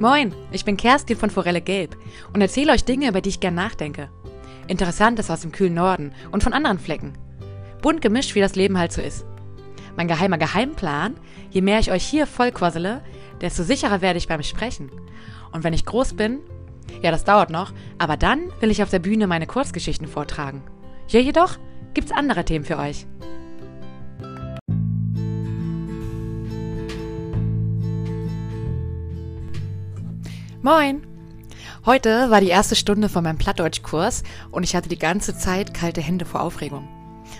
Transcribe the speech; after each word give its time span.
Moin, 0.00 0.34
ich 0.50 0.64
bin 0.64 0.76
Kerstin 0.76 1.16
von 1.16 1.30
Forelle 1.30 1.60
Gelb 1.60 1.96
und 2.32 2.40
erzähle 2.40 2.72
euch 2.72 2.84
Dinge, 2.84 3.08
über 3.08 3.20
die 3.20 3.28
ich 3.28 3.38
gern 3.38 3.54
nachdenke. 3.54 4.10
Interessantes 4.66 5.30
aus 5.30 5.42
dem 5.42 5.52
kühlen 5.52 5.74
Norden 5.74 6.12
und 6.32 6.42
von 6.42 6.52
anderen 6.52 6.80
Flecken. 6.80 7.12
Bunt 7.80 8.02
gemischt, 8.02 8.34
wie 8.34 8.40
das 8.40 8.56
Leben 8.56 8.76
halt 8.76 8.90
so 8.92 9.00
ist. 9.00 9.24
Mein 9.96 10.08
geheimer 10.08 10.36
Geheimplan, 10.36 11.14
je 11.50 11.60
mehr 11.60 11.78
ich 11.78 11.92
euch 11.92 12.04
hier 12.04 12.26
vollquassele, 12.26 13.02
desto 13.40 13.62
sicherer 13.62 14.00
werde 14.00 14.18
ich 14.18 14.26
beim 14.26 14.42
Sprechen. 14.42 14.90
Und 15.52 15.62
wenn 15.62 15.74
ich 15.74 15.86
groß 15.86 16.14
bin, 16.14 16.40
ja, 17.00 17.12
das 17.12 17.24
dauert 17.24 17.50
noch, 17.50 17.72
aber 17.98 18.16
dann 18.16 18.50
will 18.60 18.72
ich 18.72 18.82
auf 18.82 18.90
der 18.90 18.98
Bühne 18.98 19.28
meine 19.28 19.46
Kurzgeschichten 19.46 20.08
vortragen. 20.08 20.62
Hier 21.06 21.22
jedoch 21.22 21.56
gibt's 21.94 22.10
andere 22.10 22.44
Themen 22.44 22.64
für 22.64 22.78
euch. 22.78 23.06
Moin! 30.64 31.06
Heute 31.84 32.30
war 32.30 32.40
die 32.40 32.48
erste 32.48 32.74
Stunde 32.74 33.10
von 33.10 33.22
meinem 33.22 33.36
Plattdeutschkurs 33.36 34.22
und 34.50 34.62
ich 34.62 34.74
hatte 34.74 34.88
die 34.88 34.98
ganze 34.98 35.36
Zeit 35.36 35.74
kalte 35.74 36.00
Hände 36.00 36.24
vor 36.24 36.40
Aufregung. 36.40 36.88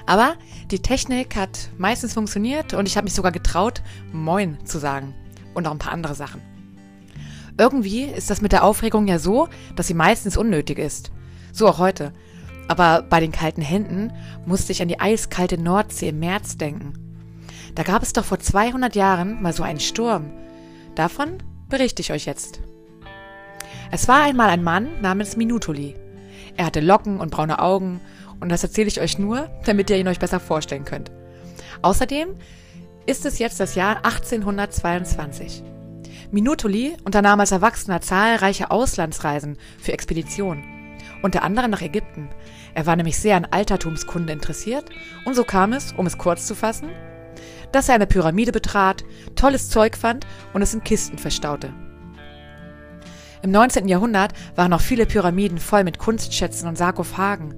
Aber 0.05 0.35
die 0.71 0.81
Technik 0.81 1.35
hat 1.35 1.71
meistens 1.79 2.13
funktioniert 2.13 2.75
und 2.75 2.87
ich 2.87 2.99
habe 2.99 3.07
mich 3.07 3.15
sogar 3.15 3.33
getraut, 3.33 3.81
Moin 4.13 4.59
zu 4.67 4.79
sagen. 4.79 5.15
Und 5.55 5.67
auch 5.67 5.71
ein 5.71 5.79
paar 5.79 5.95
andere 5.95 6.15
Sachen. 6.15 6.43
Irgendwie 7.57 8.03
ist 8.03 8.29
das 8.29 8.43
mit 8.43 8.53
der 8.53 8.63
Aufregung 8.63 9.09
ja 9.09 9.19
so, 9.19 9.49
dass 9.75 9.87
sie 9.87 9.95
meistens 9.95 10.37
unnötig 10.37 10.79
ist. 10.79 11.11
So 11.51 11.67
auch 11.67 11.79
heute. 11.79 12.13
Aber 12.69 13.01
bei 13.09 13.21
den 13.21 13.33
kalten 13.33 13.63
Händen 13.63 14.13
musste 14.45 14.73
ich 14.73 14.83
an 14.83 14.89
die 14.89 15.01
eiskalte 15.01 15.57
Nordsee 15.57 16.11
im 16.11 16.19
März 16.19 16.59
denken. 16.59 16.93
Da 17.75 17.85
gab 17.85 18.03
es 18.03 18.13
doch 18.13 18.27
vor 18.27 18.39
200 18.39 18.95
Jahren 18.95 19.41
mal 19.41 19.55
so 19.55 19.63
einen 19.63 19.81
Sturm. 19.81 20.31
Davon 20.95 21.39
berichte 21.71 22.03
ich 22.03 22.13
euch 22.13 22.27
jetzt. 22.27 22.61
Es 23.95 24.09
war 24.09 24.25
einmal 24.25 24.51
ein 24.51 24.65
Mann 24.65 24.89
namens 25.03 25.37
Minutoli. 25.37 25.95
Er 26.57 26.67
hatte 26.67 26.81
Locken 26.81 27.21
und 27.21 27.31
braune 27.31 27.61
Augen 27.61 28.01
und 28.41 28.49
das 28.49 28.65
erzähle 28.65 28.89
ich 28.89 29.01
euch 29.01 29.21
nur, 29.21 29.49
damit 29.67 29.89
ihr 29.89 29.97
ihn 29.97 30.09
euch 30.09 30.19
besser 30.19 30.41
vorstellen 30.41 30.85
könnt. 30.85 31.13
Außerdem 31.81 32.31
ist 33.07 33.25
es 33.25 33.39
jetzt 33.39 33.61
das 33.61 33.77
Jahr 33.77 33.99
1822. 33.99 35.63
Minutoli 36.33 36.97
unternahm 37.05 37.39
als 37.39 37.53
Erwachsener 37.53 38.01
zahlreiche 38.01 38.73
Auslandsreisen 38.73 39.59
für 39.79 39.93
Expeditionen, 39.93 40.65
unter 41.23 41.45
anderem 41.45 41.71
nach 41.71 41.83
Ägypten. 41.83 42.31
Er 42.75 42.87
war 42.87 42.97
nämlich 42.97 43.17
sehr 43.17 43.37
an 43.37 43.47
Altertumskunde 43.49 44.33
interessiert 44.33 44.87
und 45.25 45.37
so 45.37 45.45
kam 45.45 45.73
es, 45.73 45.93
um 45.93 46.07
es 46.07 46.19
kurz 46.19 46.49
zu 46.49 46.57
fassen, 46.57 46.89
dass 47.71 47.89
er 47.89 47.95
eine 47.95 48.09
Pyramide 48.09 48.51
betrat, 48.51 49.05
tolles 49.37 49.71
Zeug 49.71 49.97
fand 49.97 50.27
und 50.53 50.63
es 50.63 50.75
in 50.75 50.83
Kisten 50.83 51.17
verstaute. 51.17 51.73
Im 53.45 53.51
19. 53.51 53.89
Jahrhundert 53.89 54.33
waren 54.57 54.71
noch 54.71 54.81
viele 54.81 55.05
Pyramiden 55.05 55.59
voll 55.59 55.85
mit 55.85 55.99
Kunstschätzen 55.99 56.67
und 56.67 56.79
Sarkophagen. 56.79 57.55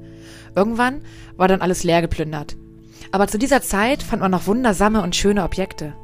Irgendwann 0.57 1.01
war 1.37 1.47
dann 1.47 1.61
alles 1.61 1.85
leer 1.85 2.03
geplündert. 2.03 2.57
Aber 3.13 3.29
zu 3.29 3.39
dieser 3.39 3.63
Zeit 3.63 4.03
fand 4.03 4.21
man 4.21 4.33
noch 4.33 4.49
wundersame 4.49 5.01
und 5.01 5.15
schöne 5.15 5.45
Objekte. 5.45 5.95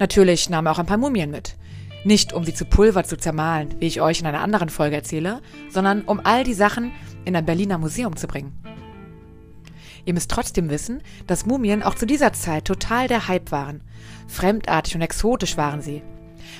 Natürlich 0.00 0.50
nahm 0.50 0.66
er 0.66 0.72
auch 0.72 0.80
ein 0.80 0.86
paar 0.86 0.96
Mumien 0.96 1.30
mit. 1.30 1.54
Nicht 2.02 2.32
um 2.32 2.42
sie 2.42 2.52
zu 2.52 2.64
Pulver 2.64 3.04
zu 3.04 3.16
zermahlen, 3.16 3.76
wie 3.78 3.86
ich 3.86 4.00
euch 4.00 4.22
in 4.22 4.26
einer 4.26 4.40
anderen 4.40 4.70
Folge 4.70 4.96
erzähle, 4.96 5.40
sondern 5.70 6.02
um 6.02 6.20
all 6.24 6.42
die 6.42 6.52
Sachen 6.52 6.90
in 7.24 7.36
ein 7.36 7.46
Berliner 7.46 7.78
Museum 7.78 8.16
zu 8.16 8.26
bringen. 8.26 8.58
Ihr 10.04 10.14
müsst 10.14 10.32
trotzdem 10.32 10.68
wissen, 10.68 11.00
dass 11.28 11.46
Mumien 11.46 11.84
auch 11.84 11.94
zu 11.94 12.06
dieser 12.06 12.32
Zeit 12.32 12.64
total 12.64 13.06
der 13.06 13.28
Hype 13.28 13.52
waren. 13.52 13.82
Fremdartig 14.26 14.96
und 14.96 15.02
exotisch 15.02 15.56
waren 15.56 15.80
sie. 15.80 16.02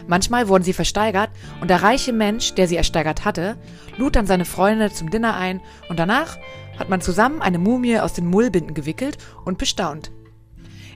Manchmal 0.07 0.49
wurden 0.49 0.65
sie 0.65 0.73
versteigert 0.73 1.31
und 1.61 1.69
der 1.69 1.83
reiche 1.83 2.13
Mensch, 2.13 2.55
der 2.55 2.69
sie 2.69 2.77
ersteigert 2.77 3.25
hatte, 3.25 3.57
lud 3.97 4.17
dann 4.17 4.27
seine 4.27 4.45
Freunde 4.45 4.93
zum 4.93 5.11
Dinner 5.11 5.37
ein 5.37 5.61
und 5.89 5.99
danach 5.99 6.39
hat 6.79 6.89
man 6.89 7.01
zusammen 7.01 7.43
eine 7.43 7.59
Mumie 7.59 7.99
aus 7.99 8.15
den 8.15 8.27
Mullbinden 8.27 8.75
gewickelt 8.75 9.19
und 9.45 9.59
bestaunt. 9.59 10.11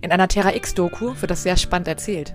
In 0.00 0.12
einer 0.12 0.28
Terra 0.28 0.54
X-Doku 0.54 1.14
wird 1.20 1.30
das 1.30 1.42
sehr 1.42 1.56
spannend 1.56 1.88
erzählt. 1.88 2.34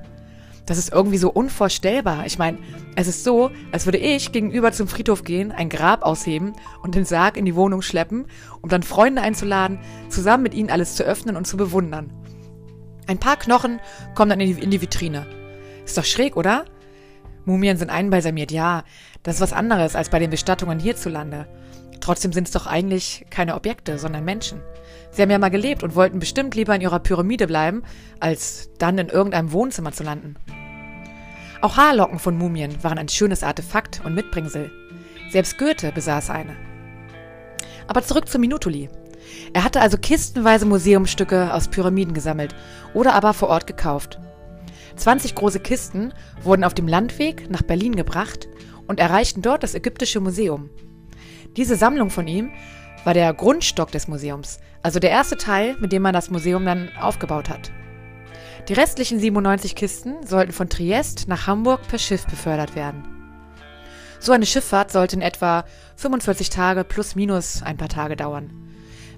Das 0.65 0.77
ist 0.77 0.91
irgendwie 0.91 1.17
so 1.17 1.31
unvorstellbar. 1.31 2.27
Ich 2.27 2.37
meine, 2.37 2.59
es 2.95 3.07
ist 3.07 3.23
so, 3.23 3.49
als 3.71 3.85
würde 3.85 3.97
ich 3.97 4.31
gegenüber 4.31 4.71
zum 4.71 4.87
Friedhof 4.87 5.23
gehen, 5.23 5.51
ein 5.51 5.67
Grab 5.67 6.03
ausheben 6.03 6.53
und 6.83 6.93
den 6.93 7.05
Sarg 7.05 7.37
in 7.37 7.45
die 7.45 7.55
Wohnung 7.55 7.81
schleppen, 7.81 8.27
um 8.61 8.69
dann 8.69 8.83
Freunde 8.83 9.23
einzuladen, 9.23 9.79
zusammen 10.09 10.43
mit 10.43 10.53
ihnen 10.53 10.69
alles 10.69 10.93
zu 10.93 11.03
öffnen 11.03 11.35
und 11.37 11.45
zu 11.45 11.57
bewundern. 11.57 12.13
Ein 13.07 13.17
paar 13.17 13.37
Knochen 13.37 13.79
kommen 14.13 14.29
dann 14.29 14.39
in 14.39 14.55
die, 14.55 14.61
in 14.61 14.69
die 14.69 14.81
Vitrine. 14.81 15.38
Ist 15.89 15.97
doch 15.97 16.05
schräg, 16.05 16.37
oder? 16.37 16.65
Mumien 17.45 17.75
sind 17.75 17.89
einbalsamiert, 17.89 18.51
ja. 18.51 18.83
Das 19.23 19.37
ist 19.37 19.41
was 19.41 19.53
anderes 19.53 19.95
als 19.95 20.09
bei 20.09 20.19
den 20.19 20.29
Bestattungen 20.29 20.77
hierzulande. 20.77 21.47
Trotzdem 21.99 22.31
sind 22.31 22.45
es 22.45 22.53
doch 22.53 22.67
eigentlich 22.67 23.25
keine 23.31 23.55
Objekte, 23.55 23.97
sondern 23.97 24.23
Menschen. 24.23 24.61
Sie 25.09 25.19
haben 25.19 25.31
ja 25.31 25.39
mal 25.39 25.49
gelebt 25.49 25.81
und 25.81 25.95
wollten 25.95 26.19
bestimmt 26.19 26.53
lieber 26.53 26.75
in 26.75 26.81
ihrer 26.81 26.99
Pyramide 26.99 27.47
bleiben, 27.47 27.81
als 28.19 28.69
dann 28.77 28.99
in 28.99 29.07
irgendeinem 29.07 29.51
Wohnzimmer 29.51 29.91
zu 29.91 30.03
landen. 30.03 30.35
Auch 31.61 31.75
Haarlocken 31.75 32.19
von 32.19 32.37
Mumien 32.37 32.83
waren 32.83 32.99
ein 32.99 33.09
schönes 33.09 33.41
Artefakt 33.41 33.99
und 34.05 34.13
Mitbringsel. 34.13 34.69
Selbst 35.31 35.57
Goethe 35.57 35.91
besaß 35.91 36.29
eine. 36.29 36.55
Aber 37.87 38.03
zurück 38.03 38.29
zu 38.29 38.37
Minutoli. 38.37 38.91
Er 39.53 39.63
hatte 39.63 39.81
also 39.81 39.97
kistenweise 39.97 40.67
Museumstücke 40.67 41.51
aus 41.51 41.67
Pyramiden 41.67 42.13
gesammelt 42.13 42.53
oder 42.93 43.15
aber 43.15 43.33
vor 43.33 43.49
Ort 43.49 43.65
gekauft. 43.65 44.19
20 44.99 45.35
große 45.35 45.59
Kisten 45.59 46.13
wurden 46.43 46.63
auf 46.63 46.73
dem 46.73 46.87
Landweg 46.87 47.49
nach 47.49 47.61
Berlin 47.61 47.95
gebracht 47.95 48.47
und 48.87 48.99
erreichten 48.99 49.41
dort 49.41 49.63
das 49.63 49.75
Ägyptische 49.75 50.19
Museum. 50.19 50.69
Diese 51.57 51.75
Sammlung 51.75 52.09
von 52.09 52.27
ihm 52.27 52.51
war 53.03 53.13
der 53.13 53.33
Grundstock 53.33 53.91
des 53.91 54.07
Museums, 54.07 54.59
also 54.83 54.99
der 54.99 55.09
erste 55.09 55.37
Teil, 55.37 55.75
mit 55.79 55.91
dem 55.91 56.01
man 56.01 56.13
das 56.13 56.29
Museum 56.29 56.65
dann 56.65 56.89
aufgebaut 56.99 57.49
hat. 57.49 57.71
Die 58.67 58.73
restlichen 58.73 59.19
97 59.19 59.75
Kisten 59.75 60.25
sollten 60.25 60.51
von 60.51 60.69
Triest 60.69 61.27
nach 61.27 61.47
Hamburg 61.47 61.87
per 61.87 61.97
Schiff 61.97 62.27
befördert 62.27 62.75
werden. 62.75 63.03
So 64.19 64.33
eine 64.33 64.45
Schifffahrt 64.45 64.91
sollte 64.91 65.15
in 65.15 65.21
etwa 65.21 65.65
45 65.95 66.49
Tage 66.49 66.83
plus 66.83 67.15
minus 67.15 67.63
ein 67.63 67.77
paar 67.77 67.89
Tage 67.89 68.15
dauern. 68.15 68.51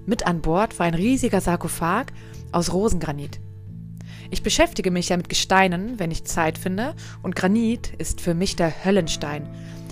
Mit 0.06 0.26
an 0.26 0.42
Bord 0.42 0.80
war 0.80 0.86
ein 0.86 0.94
riesiger 0.94 1.42
Sarkophag 1.42 2.08
aus 2.52 2.72
Rosengranit. 2.72 3.40
Ich 4.32 4.44
beschäftige 4.44 4.92
mich 4.92 5.10
ja 5.10 5.18
mit 5.18 5.28
Gesteinen, 5.28 6.00
wenn 6.00 6.10
ich 6.10 6.24
Zeit 6.24 6.58
finde, 6.58 6.96
und 7.22 7.36
Granit 7.36 7.94
ist 7.98 8.22
für 8.22 8.34
mich 8.34 8.56
der 8.56 8.86
Höllenstein, 8.86 9.48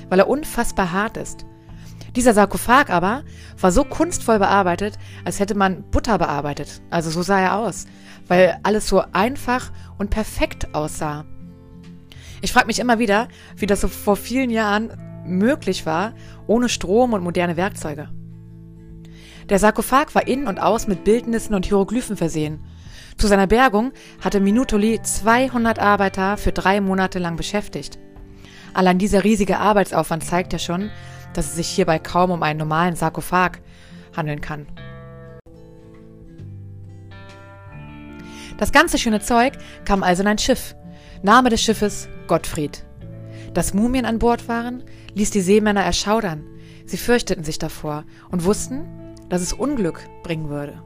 weil 0.07 0.19
er 0.19 0.29
unfassbar 0.29 0.93
hart 0.93 1.17
ist. 1.17 1.45
Dieser 2.15 2.33
Sarkophag 2.33 2.89
aber 2.89 3.23
war 3.59 3.71
so 3.73 3.83
kunstvoll 3.83 4.39
bearbeitet, 4.39 4.97
als 5.25 5.41
hätte 5.41 5.55
man 5.55 5.83
Butter 5.91 6.17
bearbeitet. 6.17 6.81
Also 6.89 7.09
so 7.09 7.21
sah 7.21 7.39
er 7.39 7.57
aus, 7.57 7.85
weil 8.29 8.57
alles 8.63 8.87
so 8.87 9.03
einfach 9.11 9.73
und 9.97 10.09
perfekt 10.09 10.73
aussah. 10.73 11.25
Ich 12.41 12.53
frage 12.53 12.67
mich 12.67 12.79
immer 12.79 12.97
wieder, 12.97 13.27
wie 13.57 13.65
das 13.65 13.81
so 13.81 13.89
vor 13.89 14.15
vielen 14.15 14.51
Jahren 14.51 14.89
möglich 15.25 15.85
war, 15.85 16.13
ohne 16.47 16.69
Strom 16.69 17.11
und 17.11 17.23
moderne 17.23 17.57
Werkzeuge. 17.57 18.09
Der 19.49 19.59
Sarkophag 19.59 20.15
war 20.15 20.27
innen 20.27 20.47
und 20.47 20.59
außen 20.59 20.89
mit 20.89 21.03
Bildnissen 21.03 21.53
und 21.53 21.65
Hieroglyphen 21.65 22.15
versehen 22.15 22.63
zu 23.17 23.27
seiner 23.27 23.47
Bergung 23.47 23.91
hatte 24.21 24.39
Minutoli 24.39 25.01
200 25.01 25.79
Arbeiter 25.79 26.37
für 26.37 26.51
drei 26.51 26.81
Monate 26.81 27.19
lang 27.19 27.35
beschäftigt. 27.35 27.99
Allein 28.73 28.97
dieser 28.97 29.23
riesige 29.23 29.59
Arbeitsaufwand 29.59 30.23
zeigt 30.23 30.53
ja 30.53 30.59
schon, 30.59 30.89
dass 31.33 31.47
es 31.47 31.55
sich 31.55 31.67
hierbei 31.67 31.99
kaum 31.99 32.31
um 32.31 32.43
einen 32.43 32.59
normalen 32.59 32.95
Sarkophag 32.95 33.59
handeln 34.15 34.41
kann. 34.41 34.67
Das 38.57 38.71
ganze 38.71 38.97
schöne 38.97 39.21
Zeug 39.21 39.53
kam 39.85 40.03
also 40.03 40.21
in 40.21 40.27
ein 40.27 40.37
Schiff. 40.37 40.75
Name 41.23 41.49
des 41.49 41.61
Schiffes 41.61 42.09
Gottfried. 42.27 42.85
Dass 43.53 43.73
Mumien 43.73 44.05
an 44.05 44.19
Bord 44.19 44.47
waren, 44.47 44.83
ließ 45.13 45.31
die 45.31 45.41
Seemänner 45.41 45.83
erschaudern. 45.83 46.45
Sie 46.85 46.97
fürchteten 46.97 47.43
sich 47.43 47.59
davor 47.59 48.05
und 48.31 48.45
wussten, 48.45 48.85
dass 49.29 49.41
es 49.41 49.53
Unglück 49.53 50.07
bringen 50.23 50.49
würde. 50.49 50.81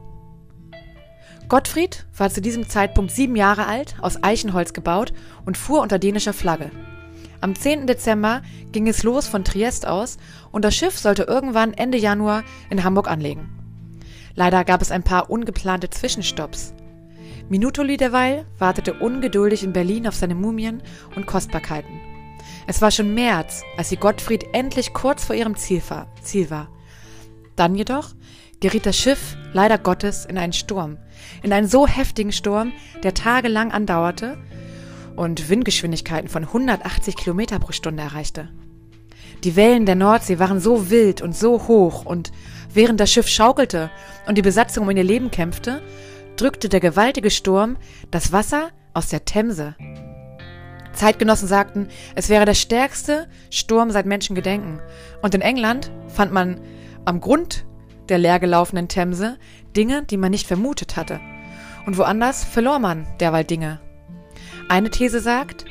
Gottfried 1.48 2.06
war 2.16 2.30
zu 2.30 2.40
diesem 2.40 2.68
Zeitpunkt 2.68 3.12
sieben 3.12 3.36
Jahre 3.36 3.66
alt, 3.66 3.96
aus 4.00 4.22
Eichenholz 4.22 4.72
gebaut 4.72 5.12
und 5.44 5.58
fuhr 5.58 5.82
unter 5.82 5.98
dänischer 5.98 6.32
Flagge. 6.32 6.70
Am 7.40 7.54
10. 7.54 7.86
Dezember 7.86 8.40
ging 8.72 8.88
es 8.88 9.02
los 9.02 9.28
von 9.28 9.44
Triest 9.44 9.86
aus 9.86 10.16
und 10.50 10.64
das 10.64 10.74
Schiff 10.74 10.98
sollte 10.98 11.24
irgendwann 11.24 11.74
Ende 11.74 11.98
Januar 11.98 12.42
in 12.70 12.82
Hamburg 12.82 13.08
anlegen. 13.08 13.50
Leider 14.34 14.64
gab 14.64 14.80
es 14.80 14.90
ein 14.90 15.02
paar 15.02 15.28
ungeplante 15.30 15.90
Zwischenstopps. 15.90 16.72
Minutoli 17.50 17.98
derweil 17.98 18.46
wartete 18.58 18.94
ungeduldig 18.94 19.62
in 19.62 19.74
Berlin 19.74 20.08
auf 20.08 20.14
seine 20.14 20.34
Mumien 20.34 20.82
und 21.14 21.26
Kostbarkeiten. 21.26 22.00
Es 22.66 22.80
war 22.80 22.90
schon 22.90 23.12
März, 23.12 23.62
als 23.76 23.90
sie 23.90 23.96
Gottfried 23.96 24.46
endlich 24.54 24.94
kurz 24.94 25.24
vor 25.24 25.36
ihrem 25.36 25.56
Ziel 25.56 25.82
war. 25.90 26.68
Dann 27.56 27.74
jedoch 27.74 28.14
geriet 28.60 28.86
das 28.86 28.96
Schiff 28.96 29.36
leider 29.54 29.78
Gottes 29.78 30.26
in 30.26 30.36
einen 30.36 30.52
Sturm, 30.52 30.98
in 31.42 31.52
einen 31.54 31.68
so 31.68 31.86
heftigen 31.86 32.32
Sturm, 32.32 32.72
der 33.02 33.14
tagelang 33.14 33.72
andauerte 33.72 34.36
und 35.16 35.48
Windgeschwindigkeiten 35.48 36.28
von 36.28 36.42
180 36.42 37.16
Kilometer 37.16 37.58
pro 37.58 37.72
Stunde 37.72 38.02
erreichte. 38.02 38.50
Die 39.44 39.56
Wellen 39.56 39.86
der 39.86 39.94
Nordsee 39.94 40.38
waren 40.38 40.60
so 40.60 40.90
wild 40.90 41.22
und 41.22 41.36
so 41.36 41.66
hoch 41.68 42.04
und 42.04 42.32
während 42.72 43.00
das 43.00 43.12
Schiff 43.12 43.28
schaukelte 43.28 43.90
und 44.26 44.36
die 44.36 44.42
Besatzung 44.42 44.84
um 44.84 44.96
ihr 44.96 45.04
Leben 45.04 45.30
kämpfte, 45.30 45.80
drückte 46.36 46.68
der 46.68 46.80
gewaltige 46.80 47.30
Sturm 47.30 47.76
das 48.10 48.32
Wasser 48.32 48.70
aus 48.92 49.08
der 49.08 49.24
Themse. 49.24 49.76
Zeitgenossen 50.94 51.48
sagten, 51.48 51.88
es 52.14 52.28
wäre 52.28 52.44
der 52.44 52.54
stärkste 52.54 53.28
Sturm 53.50 53.90
seit 53.90 54.06
Menschengedenken. 54.06 54.80
Und 55.22 55.34
in 55.34 55.40
England 55.40 55.90
fand 56.08 56.32
man 56.32 56.60
am 57.04 57.20
Grund 57.20 57.66
der 58.08 58.18
leergelaufenen 58.18 58.88
Themse 58.88 59.38
Dinge, 59.76 60.02
die 60.02 60.16
man 60.16 60.30
nicht 60.30 60.46
vermutet 60.46 60.96
hatte. 60.96 61.20
Und 61.86 61.98
woanders 61.98 62.44
verlor 62.44 62.78
man 62.78 63.06
derweil 63.20 63.44
Dinge. 63.44 63.80
Eine 64.68 64.90
These 64.90 65.20
sagt, 65.20 65.64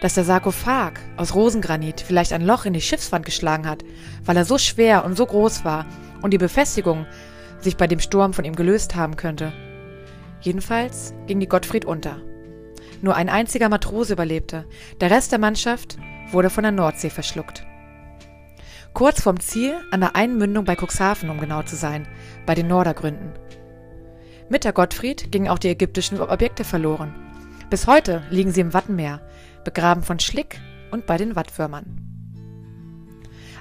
dass 0.00 0.14
der 0.14 0.24
Sarkophag 0.24 0.92
aus 1.16 1.34
Rosengranit 1.34 2.00
vielleicht 2.00 2.32
ein 2.32 2.44
Loch 2.46 2.64
in 2.64 2.74
die 2.74 2.80
Schiffswand 2.80 3.24
geschlagen 3.24 3.66
hat, 3.68 3.82
weil 4.24 4.36
er 4.36 4.44
so 4.44 4.58
schwer 4.58 5.04
und 5.04 5.16
so 5.16 5.26
groß 5.26 5.64
war 5.64 5.86
und 6.22 6.32
die 6.32 6.38
Befestigung 6.38 7.06
sich 7.60 7.76
bei 7.76 7.86
dem 7.86 8.00
Sturm 8.00 8.32
von 8.32 8.44
ihm 8.44 8.54
gelöst 8.54 8.94
haben 8.94 9.16
könnte. 9.16 9.52
Jedenfalls 10.40 11.14
ging 11.26 11.40
die 11.40 11.48
Gottfried 11.48 11.84
unter. 11.84 12.20
Nur 13.02 13.16
ein 13.16 13.28
einziger 13.28 13.68
Matrose 13.68 14.12
überlebte, 14.12 14.66
der 15.00 15.10
Rest 15.10 15.32
der 15.32 15.38
Mannschaft 15.38 15.96
wurde 16.30 16.50
von 16.50 16.62
der 16.62 16.72
Nordsee 16.72 17.10
verschluckt. 17.10 17.64
Kurz 18.96 19.20
vorm 19.20 19.40
Ziel, 19.40 19.74
an 19.90 20.00
der 20.00 20.16
Einmündung 20.16 20.64
bei 20.64 20.74
Cuxhaven, 20.74 21.28
um 21.28 21.38
genau 21.38 21.62
zu 21.62 21.76
sein, 21.76 22.08
bei 22.46 22.54
den 22.54 22.66
Nordergründen. 22.66 23.34
Mit 24.48 24.64
der 24.64 24.72
Gottfried 24.72 25.30
gingen 25.30 25.48
auch 25.48 25.58
die 25.58 25.68
ägyptischen 25.68 26.18
Objekte 26.18 26.64
verloren. 26.64 27.14
Bis 27.68 27.86
heute 27.86 28.22
liegen 28.30 28.52
sie 28.52 28.62
im 28.62 28.72
Wattenmeer, 28.72 29.20
begraben 29.64 30.02
von 30.02 30.18
Schlick 30.18 30.62
und 30.92 31.04
bei 31.04 31.18
den 31.18 31.36
Wattwürmern. 31.36 31.84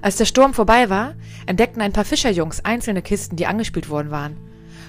Als 0.02 0.16
der 0.16 0.24
Sturm 0.24 0.54
vorbei 0.54 0.90
war, 0.90 1.16
entdeckten 1.48 1.82
ein 1.82 1.92
paar 1.92 2.06
Fischerjungs 2.06 2.64
einzelne 2.64 3.02
Kisten, 3.02 3.36
die 3.36 3.46
angespült 3.46 3.90
worden 3.90 4.12
waren. 4.12 4.38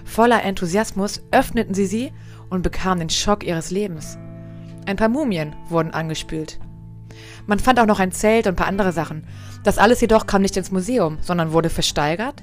Voller 0.05 0.45
Enthusiasmus 0.45 1.25
öffneten 1.33 1.75
sie 1.75 1.87
sie 1.87 2.13
und 2.51 2.63
bekamen 2.63 3.01
den 3.01 3.11
Schock 3.11 3.43
ihres 3.43 3.73
Lebens. 3.73 4.17
Ein 4.87 4.95
paar 4.95 5.09
Mumien 5.09 5.57
wurden 5.69 5.91
angespült. 5.91 6.61
Man 7.47 7.59
fand 7.59 7.79
auch 7.79 7.87
noch 7.87 8.01
ein 8.01 8.13
Zelt 8.13 8.47
und 8.47 8.55
ein 8.55 8.57
paar 8.57 8.67
andere 8.67 8.93
Sachen. 8.93 9.25
Das 9.63 9.79
alles 9.79 10.01
jedoch 10.01 10.27
kam 10.27 10.43
nicht 10.43 10.57
ins 10.57 10.73
Museum, 10.73 11.19
sondern 11.21 11.53
wurde 11.53 11.71
versteigert 11.71 12.43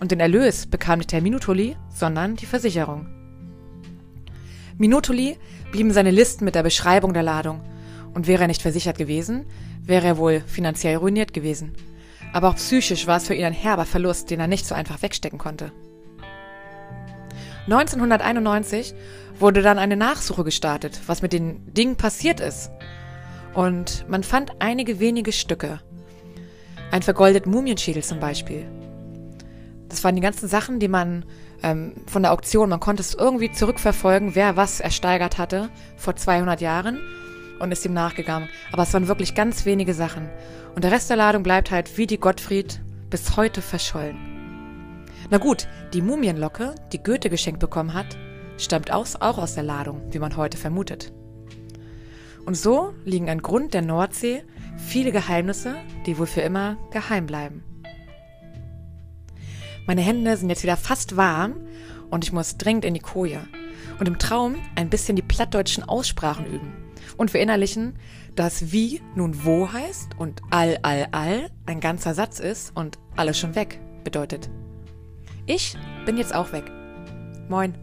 und 0.00 0.10
den 0.10 0.20
Erlös 0.20 0.66
bekam 0.66 0.98
nicht 0.98 1.12
der 1.12 1.22
Minutoli, 1.22 1.76
sondern 1.92 2.36
die 2.36 2.46
Versicherung. 2.46 3.06
Minutoli 4.76 5.38
blieben 5.72 5.92
seine 5.92 6.10
Listen 6.10 6.44
mit 6.44 6.54
der 6.54 6.62
Beschreibung 6.62 7.14
der 7.14 7.22
Ladung 7.22 7.60
und 8.12 8.26
wäre 8.26 8.42
er 8.42 8.48
nicht 8.48 8.62
versichert 8.62 8.98
gewesen, 8.98 9.46
wäre 9.82 10.06
er 10.06 10.18
wohl 10.18 10.42
finanziell 10.46 10.96
ruiniert 10.96 11.32
gewesen. 11.32 11.72
Aber 12.32 12.48
auch 12.48 12.56
psychisch 12.56 13.06
war 13.06 13.18
es 13.18 13.26
für 13.26 13.34
ihn 13.34 13.44
ein 13.44 13.52
herber 13.52 13.84
Verlust, 13.84 14.30
den 14.30 14.40
er 14.40 14.48
nicht 14.48 14.66
so 14.66 14.74
einfach 14.74 15.02
wegstecken 15.02 15.38
konnte. 15.38 15.72
1991 17.66 18.94
wurde 19.38 19.62
dann 19.62 19.78
eine 19.78 19.96
Nachsuche 19.96 20.44
gestartet, 20.44 21.00
was 21.06 21.22
mit 21.22 21.32
den 21.32 21.72
Dingen 21.72 21.96
passiert 21.96 22.40
ist. 22.40 22.70
Und 23.54 24.04
man 24.08 24.22
fand 24.22 24.52
einige 24.58 25.00
wenige 25.00 25.32
Stücke. 25.32 25.80
Ein 26.90 27.02
vergoldeten 27.02 27.52
Mumienschädel 27.52 28.02
zum 28.02 28.20
Beispiel. 28.20 28.66
Das 29.88 30.02
waren 30.02 30.16
die 30.16 30.22
ganzen 30.22 30.48
Sachen, 30.48 30.80
die 30.80 30.88
man 30.88 31.24
ähm, 31.62 31.94
von 32.06 32.22
der 32.22 32.32
Auktion, 32.32 32.68
man 32.68 32.80
konnte 32.80 33.02
es 33.02 33.14
irgendwie 33.14 33.52
zurückverfolgen, 33.52 34.34
wer 34.34 34.56
was 34.56 34.80
ersteigert 34.80 35.38
hatte 35.38 35.70
vor 35.96 36.16
200 36.16 36.60
Jahren 36.60 36.98
und 37.60 37.70
ist 37.70 37.84
ihm 37.86 37.92
nachgegangen. 37.94 38.48
Aber 38.72 38.82
es 38.82 38.92
waren 38.92 39.08
wirklich 39.08 39.34
ganz 39.34 39.64
wenige 39.64 39.94
Sachen. 39.94 40.28
Und 40.74 40.82
der 40.82 40.90
Rest 40.90 41.10
der 41.10 41.16
Ladung 41.16 41.42
bleibt 41.42 41.70
halt 41.70 41.96
wie 41.96 42.06
die 42.06 42.18
Gottfried 42.18 42.80
bis 43.08 43.36
heute 43.36 43.62
verschollen. 43.62 44.18
Na 45.30 45.38
gut, 45.38 45.68
die 45.92 46.02
Mumienlocke, 46.02 46.74
die 46.92 47.02
Goethe 47.02 47.30
geschenkt 47.30 47.60
bekommen 47.60 47.94
hat, 47.94 48.18
stammt 48.58 48.92
aus, 48.92 49.16
auch 49.16 49.38
aus 49.38 49.54
der 49.54 49.62
Ladung, 49.62 50.02
wie 50.10 50.18
man 50.18 50.36
heute 50.36 50.58
vermutet. 50.58 51.12
Und 52.44 52.56
so 52.56 52.94
liegen 53.04 53.30
an 53.30 53.42
Grund 53.42 53.74
der 53.74 53.82
Nordsee 53.82 54.42
viele 54.76 55.12
Geheimnisse, 55.12 55.76
die 56.06 56.18
wohl 56.18 56.26
für 56.26 56.42
immer 56.42 56.76
geheim 56.90 57.26
bleiben. 57.26 57.62
Meine 59.86 60.02
Hände 60.02 60.36
sind 60.36 60.48
jetzt 60.48 60.62
wieder 60.62 60.76
fast 60.76 61.16
warm 61.16 61.56
und 62.10 62.24
ich 62.24 62.32
muss 62.32 62.56
dringend 62.56 62.84
in 62.84 62.94
die 62.94 63.00
Koje 63.00 63.40
und 63.98 64.08
im 64.08 64.18
Traum 64.18 64.56
ein 64.74 64.90
bisschen 64.90 65.16
die 65.16 65.22
plattdeutschen 65.22 65.84
Aussprachen 65.84 66.46
üben 66.46 66.72
und 67.16 67.30
verinnerlichen, 67.30 67.98
dass 68.34 68.72
wie 68.72 69.00
nun 69.14 69.44
wo 69.44 69.72
heißt 69.72 70.18
und 70.18 70.42
all, 70.50 70.78
all, 70.82 71.08
all 71.12 71.50
ein 71.66 71.80
ganzer 71.80 72.14
Satz 72.14 72.40
ist 72.40 72.76
und 72.76 72.98
alles 73.16 73.38
schon 73.38 73.54
weg 73.54 73.80
bedeutet. 74.04 74.50
Ich 75.46 75.76
bin 76.06 76.16
jetzt 76.16 76.34
auch 76.34 76.52
weg. 76.52 76.70
Moin. 77.48 77.74